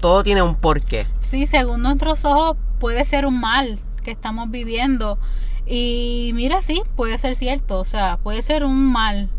todo 0.00 0.22
tiene 0.22 0.42
un 0.42 0.54
porqué. 0.54 1.06
Sí, 1.20 1.46
según 1.46 1.82
nuestros 1.82 2.24
ojos 2.24 2.56
puede 2.78 3.04
ser 3.04 3.26
un 3.26 3.40
mal 3.40 3.78
que 4.02 4.10
estamos 4.10 4.50
viviendo. 4.50 5.18
Y 5.66 6.32
mira, 6.34 6.60
sí, 6.60 6.82
puede 6.96 7.18
ser 7.18 7.36
cierto, 7.36 7.78
o 7.80 7.84
sea, 7.84 8.18
puede 8.18 8.42
ser 8.42 8.64
un 8.64 8.92
mal. 8.92 9.30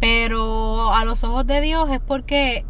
Pero 0.00 0.92
a 0.92 1.04
los 1.04 1.24
ojos 1.24 1.46
de 1.46 1.60
Dios 1.60 1.88
es 1.90 2.00
porque 2.00 2.64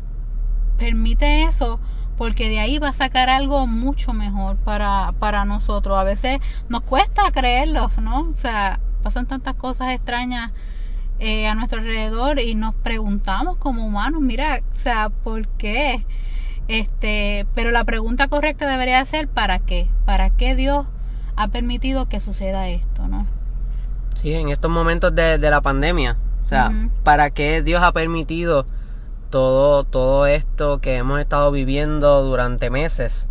permite 0.79 1.43
eso, 1.43 1.81
porque 2.17 2.49
de 2.49 2.61
ahí 2.61 2.79
va 2.79 2.91
a 2.91 2.93
sacar 2.93 3.29
algo 3.29 3.67
mucho 3.67 4.13
mejor 4.13 4.57
para, 4.57 5.13
para 5.19 5.45
nosotros. 5.45 5.99
A 5.99 6.05
veces 6.05 6.39
nos 6.69 6.83
cuesta 6.83 7.31
creerlo, 7.33 7.91
¿no? 8.01 8.21
O 8.21 8.37
sea, 8.37 8.79
pasan 9.03 9.27
tantas 9.27 9.57
cosas 9.57 9.89
extrañas 9.91 10.53
eh, 11.19 11.49
a 11.49 11.55
nuestro 11.55 11.79
alrededor 11.79 12.41
y 12.41 12.55
nos 12.55 12.75
preguntamos 12.75 13.57
como 13.57 13.87
humanos, 13.87 14.21
mira, 14.21 14.61
o 14.73 14.77
sea, 14.77 15.09
¿por 15.09 15.49
qué? 15.49 16.05
Este, 16.69 17.47
pero 17.55 17.71
la 17.71 17.85
pregunta 17.85 18.29
correcta 18.29 18.69
debería 18.69 19.05
ser 19.05 19.29
¿para 19.29 19.59
qué? 19.61 19.89
¿Para 20.05 20.31
qué 20.31 20.57
Dios 20.57 20.87
ha 21.37 21.49
permitido 21.49 22.09
que 22.09 22.21
suceda 22.21 22.69
esto, 22.69 23.07
no? 23.09 23.27
Sí, 24.15 24.35
en 24.35 24.49
estos 24.49 24.71
momentos 24.71 25.15
de, 25.15 25.39
la 25.39 25.61
pandemia. 25.61 26.17
O 26.45 26.49
sea, 26.49 26.73
¿para 27.03 27.31
qué 27.31 27.63
Dios 27.63 27.83
ha 27.83 27.93
permitido 27.93 28.67
todo, 29.31 29.85
todo 29.85 30.27
esto 30.27 30.81
que 30.81 30.97
hemos 30.97 31.21
estado 31.21 31.51
viviendo 31.51 32.23
durante 32.23 32.71
meses? 32.71 33.29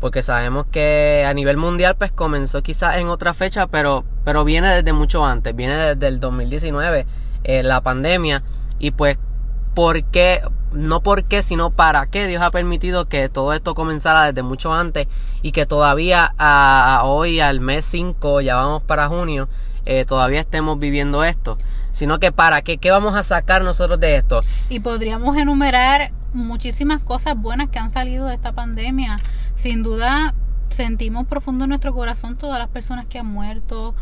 Porque 0.00 0.22
sabemos 0.22 0.66
que 0.66 1.24
a 1.26 1.34
nivel 1.34 1.56
mundial 1.56 1.96
pues 1.96 2.12
comenzó 2.12 2.62
quizás 2.62 2.96
en 2.98 3.08
otra 3.08 3.32
fecha, 3.32 3.66
pero, 3.68 4.04
pero 4.24 4.44
viene 4.44 4.68
desde 4.68 4.92
mucho 4.92 5.24
antes, 5.24 5.54
viene 5.56 5.76
desde 5.76 6.08
el 6.08 6.20
2019, 6.20 7.06
eh, 7.44 7.62
la 7.62 7.80
pandemia, 7.80 8.42
y 8.78 8.90
pues 8.90 9.18
¿por 9.78 10.02
qué? 10.02 10.42
no 10.72 11.02
por 11.04 11.22
qué, 11.22 11.40
sino 11.40 11.70
para 11.70 12.06
qué 12.06 12.26
Dios 12.26 12.42
ha 12.42 12.50
permitido 12.50 13.08
que 13.08 13.28
todo 13.28 13.52
esto 13.52 13.76
comenzara 13.76 14.24
desde 14.24 14.42
mucho 14.42 14.74
antes 14.74 15.06
y 15.40 15.52
que 15.52 15.66
todavía 15.66 16.34
hoy, 17.04 17.38
al 17.38 17.60
mes 17.60 17.84
5, 17.84 18.40
ya 18.40 18.56
vamos 18.56 18.82
para 18.82 19.06
junio, 19.06 19.48
eh, 19.86 20.04
todavía 20.04 20.40
estemos 20.40 20.80
viviendo 20.80 21.22
esto. 21.22 21.58
Sino 21.92 22.18
que 22.18 22.32
para 22.32 22.62
qué, 22.62 22.78
qué 22.78 22.90
vamos 22.90 23.14
a 23.14 23.22
sacar 23.22 23.62
nosotros 23.62 24.00
de 24.00 24.16
esto. 24.16 24.40
Y 24.68 24.80
podríamos 24.80 25.36
enumerar 25.36 26.10
muchísimas 26.32 27.00
cosas 27.00 27.36
buenas 27.36 27.68
que 27.68 27.78
han 27.78 27.90
salido 27.90 28.26
de 28.26 28.34
esta 28.34 28.50
pandemia. 28.50 29.14
Sin 29.54 29.84
duda, 29.84 30.34
sentimos 30.70 31.24
profundo 31.28 31.66
en 31.66 31.68
nuestro 31.68 31.94
corazón 31.94 32.34
todas 32.34 32.58
las 32.58 32.68
personas 32.68 33.06
que 33.06 33.20
han 33.20 33.26
muerto. 33.26 33.94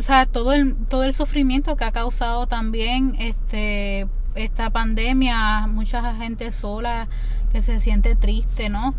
O 0.00 0.02
sea, 0.02 0.26
todo 0.26 0.52
el, 0.52 0.74
todo 0.74 1.04
el 1.04 1.14
sufrimiento 1.14 1.76
que 1.76 1.84
ha 1.84 1.92
causado 1.92 2.48
también 2.48 3.14
este 3.20 4.08
esta 4.36 4.70
pandemia, 4.70 5.66
mucha 5.66 6.14
gente 6.16 6.52
sola 6.52 7.08
que 7.52 7.62
se 7.62 7.80
siente 7.80 8.16
triste, 8.16 8.68
¿no? 8.68 8.94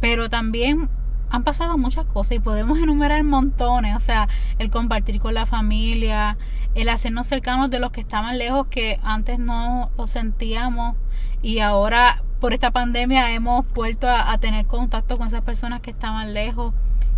Pero 0.00 0.28
también 0.28 0.88
han 1.30 1.44
pasado 1.44 1.76
muchas 1.78 2.06
cosas 2.06 2.32
y 2.32 2.40
podemos 2.40 2.78
enumerar 2.82 3.22
montones, 3.24 3.96
o 3.96 4.00
sea, 4.00 4.28
el 4.58 4.70
compartir 4.70 5.20
con 5.20 5.34
la 5.34 5.46
familia, 5.46 6.36
el 6.74 6.88
hacernos 6.88 7.26
cercanos 7.26 7.70
de 7.70 7.80
los 7.80 7.92
que 7.92 8.00
estaban 8.00 8.38
lejos 8.38 8.66
que 8.68 9.00
antes 9.02 9.38
no 9.38 9.90
lo 9.96 10.06
sentíamos 10.06 10.96
y 11.42 11.60
ahora 11.60 12.22
por 12.40 12.52
esta 12.52 12.70
pandemia 12.70 13.32
hemos 13.32 13.66
vuelto 13.72 14.08
a, 14.08 14.30
a 14.32 14.38
tener 14.38 14.66
contacto 14.66 15.16
con 15.16 15.26
esas 15.26 15.42
personas 15.42 15.80
que 15.80 15.90
estaban 15.90 16.34
lejos 16.34 16.72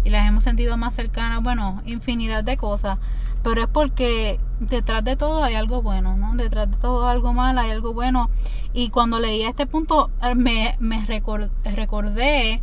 y 0.04 0.10
las 0.10 0.26
hemos 0.26 0.44
sentido 0.44 0.76
más 0.76 0.94
cercanas, 0.94 1.42
bueno, 1.42 1.82
infinidad 1.84 2.42
de 2.42 2.56
cosas, 2.56 2.98
pero 3.42 3.62
es 3.62 3.68
porque 3.68 4.38
detrás 4.58 5.04
de 5.04 5.16
todo 5.16 5.42
hay 5.44 5.54
algo 5.54 5.82
bueno, 5.82 6.16
¿no? 6.16 6.34
Detrás 6.34 6.70
de 6.70 6.76
todo 6.76 7.06
algo 7.06 7.32
malo 7.32 7.60
hay 7.60 7.70
algo 7.70 7.92
bueno. 7.92 8.30
Y 8.72 8.90
cuando 8.90 9.18
leí 9.18 9.42
este 9.42 9.66
punto 9.66 10.10
eh, 10.22 10.34
me, 10.34 10.76
me 10.78 11.04
recordé 11.06 12.60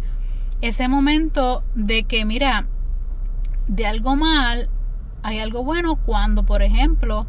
ese 0.62 0.88
momento 0.88 1.64
de 1.76 2.04
que, 2.04 2.26
mira, 2.26 2.68
de 3.68 3.86
algo 3.86 4.16
mal 4.16 4.70
hay 5.24 5.40
algo 5.40 5.64
bueno 5.64 5.96
cuando, 5.96 6.44
por 6.44 6.62
ejemplo, 6.62 7.26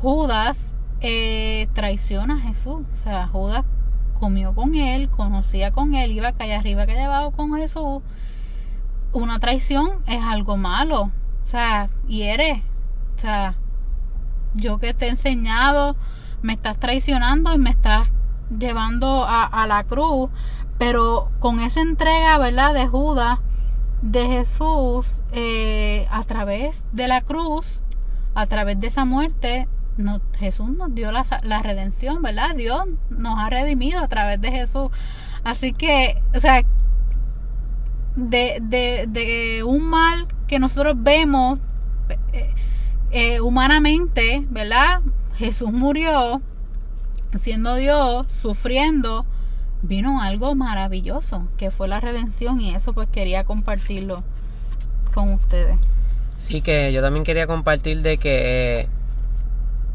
Judas 0.00 0.74
eh, 1.00 1.68
traiciona 1.74 2.36
a 2.36 2.40
Jesús. 2.40 2.82
O 2.92 2.96
sea, 2.96 3.26
Judas 3.28 3.64
comió 4.18 4.54
con 4.54 4.74
él, 4.74 5.08
conocía 5.08 5.72
con 5.72 5.94
él, 5.94 6.12
iba 6.12 6.32
calle 6.32 6.54
arriba, 6.54 6.86
calle 6.86 7.02
abajo 7.02 7.32
con 7.32 7.54
Jesús 7.54 8.02
una 9.12 9.38
traición 9.38 9.90
es 10.06 10.22
algo 10.22 10.56
malo. 10.56 11.10
O 11.44 11.48
sea, 11.48 11.90
hiere. 12.08 12.62
Sea, 13.22 13.54
yo 14.52 14.78
que 14.78 14.94
te 14.94 15.06
he 15.06 15.08
enseñado, 15.08 15.94
me 16.42 16.54
estás 16.54 16.76
traicionando 16.80 17.54
y 17.54 17.58
me 17.58 17.70
estás 17.70 18.10
llevando 18.58 19.24
a, 19.28 19.64
la 19.68 19.84
cruz. 19.84 20.28
Pero 20.76 21.30
con 21.38 21.60
esa 21.60 21.82
entrega, 21.82 22.36
¿verdad? 22.38 22.74
De 22.74 22.88
Judas, 22.88 23.38
de 24.00 24.26
Jesús, 24.26 25.22
eh, 25.30 26.08
a 26.10 26.24
través 26.24 26.82
de 26.90 27.06
la 27.06 27.20
cruz, 27.20 27.80
a 28.34 28.46
través 28.46 28.80
de 28.80 28.88
esa 28.88 29.04
muerte, 29.04 29.68
Jesús 30.36 30.70
nos 30.70 30.92
dio 30.92 31.12
la, 31.12 31.24
la 31.44 31.62
redención, 31.62 32.22
¿verdad? 32.22 32.56
Dios 32.56 32.88
nos 33.08 33.38
ha 33.38 33.48
redimido 33.50 34.00
a 34.00 34.08
través 34.08 34.40
de 34.40 34.50
Jesús. 34.50 34.88
Así 35.44 35.72
que, 35.72 36.20
o 36.34 36.40
sea, 36.40 36.62
de, 38.16 38.58
de, 38.60 39.06
de 39.08 39.62
un 39.62 39.84
mal 39.84 40.26
que 40.48 40.58
nosotros 40.58 40.96
vemos 40.98 41.60
eh, 42.32 42.52
eh, 43.12 43.40
humanamente, 43.40 44.44
¿verdad? 44.50 45.00
Jesús 45.36 45.72
murió 45.72 46.40
siendo 47.36 47.76
Dios, 47.76 48.26
sufriendo, 48.30 49.24
vino 49.82 50.20
algo 50.20 50.54
maravilloso, 50.54 51.46
que 51.56 51.70
fue 51.70 51.88
la 51.88 52.00
redención 52.00 52.60
y 52.60 52.74
eso 52.74 52.92
pues 52.92 53.08
quería 53.08 53.44
compartirlo 53.44 54.22
con 55.14 55.32
ustedes. 55.32 55.78
Sí, 56.36 56.60
que 56.60 56.92
yo 56.92 57.00
también 57.00 57.24
quería 57.24 57.46
compartir 57.46 58.02
de 58.02 58.18
que 58.18 58.88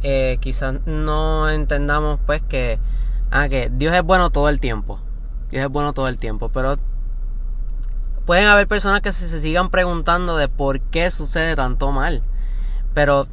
eh, 0.04 0.38
quizás 0.40 0.76
no 0.86 1.50
entendamos 1.50 2.20
pues 2.26 2.42
que, 2.42 2.80
ah, 3.32 3.50
que 3.50 3.70
Dios 3.72 3.94
es 3.94 4.04
bueno 4.04 4.30
todo 4.30 4.50
el 4.50 4.60
tiempo. 4.60 5.00
Dios 5.52 5.64
es 5.64 5.70
bueno 5.70 5.94
todo 5.94 6.08
el 6.08 6.18
tiempo, 6.20 6.50
pero 6.50 6.78
pueden 8.26 8.48
haber 8.48 8.68
personas 8.68 9.02
que 9.02 9.12
se, 9.12 9.40
sigan 9.40 9.70
preguntando 9.70 10.38
de 10.38 10.48
por 10.50 10.80
qué 10.80 11.12
sucede 11.12 11.56
tanto 11.56 11.92
mal. 11.92 12.24
Pero 12.94 13.28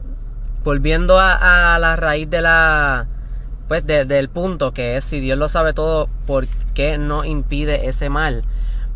volviendo 0.62 1.18
a, 1.18 1.78
la 1.78 1.96
raíz 1.96 2.28
de 2.30 2.42
la 2.42 3.06
pues 3.68 3.86
del 3.86 4.28
punto 4.28 4.72
que 4.72 4.96
es 4.96 5.06
si 5.06 5.20
Dios 5.20 5.38
lo 5.38 5.48
sabe 5.48 5.72
todo, 5.72 6.08
¿por 6.26 6.46
qué 6.74 6.98
no 6.98 7.24
impide 7.24 7.88
ese 7.88 8.10
mal? 8.10 8.44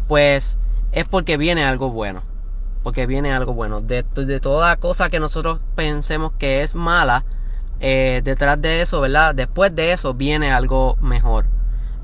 Pues 0.07 0.59
es 0.93 1.09
porque 1.09 1.37
viene 1.37 1.65
algo 1.65 1.91
bueno. 1.91 2.23
Porque 2.83 3.07
viene 3.07 3.33
algo 3.33 3.55
bueno. 3.55 3.81
De, 3.81 4.03
toda 4.41 4.77
cosa 4.77 5.11
que 5.11 5.21
nosotros 5.21 5.61
pensemos 5.75 6.33
que 6.39 6.63
es 6.63 6.75
mala, 6.75 7.25
eh, 7.81 8.21
detrás 8.25 8.61
de 8.61 8.81
eso, 8.83 9.01
¿verdad? 9.01 9.35
Después 9.35 9.75
de 9.75 9.93
eso 9.93 10.15
viene 10.15 10.53
algo 10.53 10.97
mejor 11.01 11.47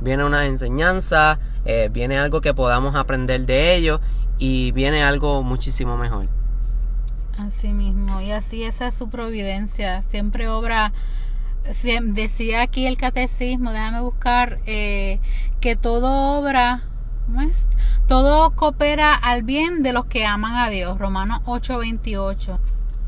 viene 0.05 0.25
una 0.25 0.47
enseñanza, 0.47 1.41
eh, 1.65 1.89
viene 1.91 2.19
algo 2.19 2.41
que 2.41 2.55
podamos 2.55 2.95
aprender 2.95 3.47
de 3.47 3.75
ellos 3.75 4.01
y 4.39 4.71
viene 4.73 5.03
algo 5.03 5.43
muchísimo 5.43 5.97
mejor. 5.97 6.27
Así 7.39 7.69
mismo, 7.69 8.21
y 8.21 8.31
así 8.31 8.63
esa 8.63 8.87
es 8.87 8.95
su 8.95 9.09
providencia, 9.09 10.03
siempre 10.03 10.49
obra, 10.49 10.93
decía 12.03 12.63
aquí 12.63 12.87
el 12.87 12.97
catecismo, 12.97 13.73
déjame 13.73 14.01
buscar, 14.01 14.61
eh, 14.67 15.19
que 15.61 15.77
todo 15.77 16.39
obra. 16.39 16.85
Todo 18.07 18.51
coopera 18.51 19.15
al 19.15 19.43
bien 19.43 19.83
de 19.83 19.95
los 19.95 20.05
que 20.05 20.27
aman 20.27 20.57
a 20.57 20.69
Dios, 20.69 20.99
Romanos 20.99 21.41
8:28. 21.47 22.59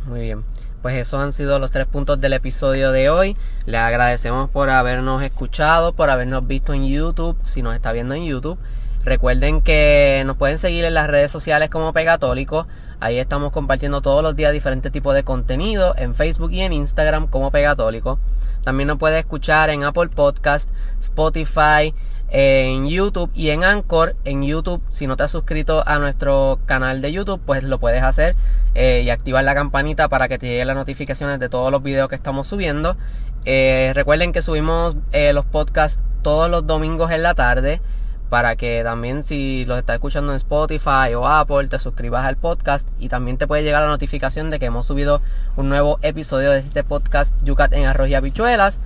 Muy 0.06 0.20
bien. 0.20 0.44
Pues 0.80 0.96
esos 0.96 1.20
han 1.20 1.32
sido 1.32 1.58
los 1.58 1.70
tres 1.70 1.86
puntos 1.86 2.20
del 2.20 2.32
episodio 2.32 2.92
de 2.92 3.10
hoy. 3.10 3.36
Les 3.66 3.80
agradecemos 3.80 4.48
por 4.48 4.70
habernos 4.70 5.22
escuchado, 5.22 5.92
por 5.92 6.10
habernos 6.10 6.46
visto 6.46 6.72
en 6.72 6.86
YouTube, 6.86 7.36
si 7.42 7.60
nos 7.60 7.74
está 7.74 7.92
viendo 7.92 8.14
en 8.14 8.24
YouTube. 8.24 8.58
Recuerden 9.06 9.62
que 9.62 10.24
nos 10.26 10.36
pueden 10.36 10.58
seguir 10.58 10.84
en 10.84 10.92
las 10.92 11.06
redes 11.06 11.30
sociales 11.30 11.70
como 11.70 11.92
Pegatólico. 11.92 12.66
Ahí 12.98 13.20
estamos 13.20 13.52
compartiendo 13.52 14.00
todos 14.00 14.20
los 14.20 14.34
días 14.34 14.52
diferentes 14.52 14.90
tipos 14.90 15.14
de 15.14 15.22
contenido 15.22 15.94
en 15.96 16.12
Facebook 16.12 16.50
y 16.50 16.62
en 16.62 16.72
Instagram 16.72 17.28
como 17.28 17.52
Pegatólico. 17.52 18.18
También 18.64 18.88
nos 18.88 18.98
puede 18.98 19.20
escuchar 19.20 19.70
en 19.70 19.84
Apple 19.84 20.08
Podcast, 20.08 20.70
Spotify, 20.98 21.94
en 22.30 22.88
YouTube 22.88 23.30
y 23.32 23.50
en 23.50 23.62
Anchor. 23.62 24.16
En 24.24 24.42
YouTube, 24.42 24.82
si 24.88 25.06
no 25.06 25.16
te 25.16 25.22
has 25.22 25.30
suscrito 25.30 25.84
a 25.86 26.00
nuestro 26.00 26.58
canal 26.66 27.00
de 27.00 27.12
YouTube, 27.12 27.40
pues 27.46 27.62
lo 27.62 27.78
puedes 27.78 28.02
hacer 28.02 28.34
eh, 28.74 29.02
y 29.04 29.10
activar 29.10 29.44
la 29.44 29.54
campanita 29.54 30.08
para 30.08 30.26
que 30.26 30.36
te 30.36 30.48
lleguen 30.48 30.66
las 30.66 30.74
notificaciones 30.74 31.38
de 31.38 31.48
todos 31.48 31.70
los 31.70 31.80
videos 31.80 32.08
que 32.08 32.16
estamos 32.16 32.48
subiendo. 32.48 32.96
Eh, 33.44 33.92
recuerden 33.94 34.32
que 34.32 34.42
subimos 34.42 34.96
eh, 35.12 35.32
los 35.32 35.44
podcasts 35.44 36.02
todos 36.22 36.50
los 36.50 36.66
domingos 36.66 37.12
en 37.12 37.22
la 37.22 37.34
tarde 37.34 37.80
para 38.28 38.56
que 38.56 38.82
también 38.82 39.22
si 39.22 39.64
los 39.66 39.78
estás 39.78 39.94
escuchando 39.94 40.32
en 40.32 40.36
Spotify 40.36 41.14
o 41.16 41.26
Apple 41.26 41.68
te 41.68 41.78
suscribas 41.78 42.24
al 42.24 42.36
podcast 42.36 42.88
y 42.98 43.08
también 43.08 43.38
te 43.38 43.46
puede 43.46 43.62
llegar 43.62 43.82
la 43.82 43.88
notificación 43.88 44.50
de 44.50 44.58
que 44.58 44.66
hemos 44.66 44.86
subido 44.86 45.20
un 45.56 45.68
nuevo 45.68 45.98
episodio 46.02 46.50
de 46.50 46.58
este 46.58 46.84
podcast 46.84 47.34
Yucat 47.44 47.72
en 47.72 47.86
arroz 47.86 48.08
y 48.08 48.14
habichuelas. 48.14 48.80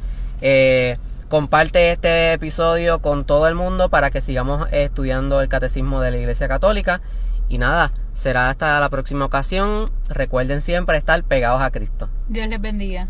Comparte 1.30 1.92
este 1.92 2.32
episodio 2.32 2.98
con 2.98 3.24
todo 3.24 3.46
el 3.46 3.54
mundo 3.54 3.88
para 3.88 4.10
que 4.10 4.20
sigamos 4.20 4.66
estudiando 4.72 5.40
el 5.40 5.48
catecismo 5.48 6.00
de 6.00 6.10
la 6.10 6.16
Iglesia 6.16 6.48
Católica. 6.48 7.00
Y 7.48 7.58
nada, 7.58 7.92
será 8.14 8.50
hasta 8.50 8.80
la 8.80 8.88
próxima 8.88 9.26
ocasión. 9.26 9.92
Recuerden 10.08 10.60
siempre 10.60 10.96
estar 10.96 11.22
pegados 11.22 11.62
a 11.62 11.70
Cristo. 11.70 12.08
Dios 12.28 12.48
les 12.48 12.60
bendiga. 12.60 13.06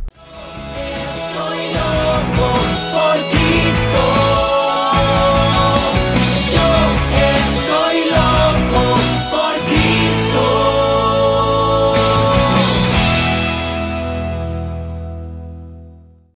por 2.93 3.17
Cristo. 3.31 4.40